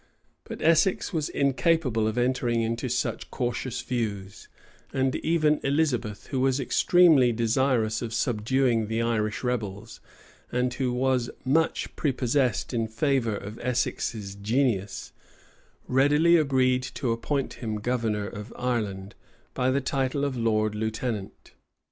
[0.45, 4.47] But Essex was incapable of entering into such cautious views;
[4.91, 10.01] and even Elizabeth, who was extremely desirous of subduing the Irish rebels,
[10.51, 15.11] and who was much prepossessed in favor of Essex's genius,
[15.87, 19.13] readily agreed to appoint him governor of Ireland,
[19.53, 21.53] by the title of lord lieutenant.